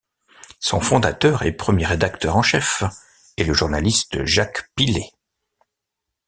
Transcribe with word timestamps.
Son 0.59 0.79
fondateur 0.79 1.43
et 1.43 1.51
premier 1.55 1.85
rédacteur 1.85 2.35
en 2.35 2.41
chef 2.41 2.81
est 3.37 3.43
le 3.43 3.53
journaliste 3.53 4.25
Jacques 4.25 4.71
Pilet. 4.73 5.11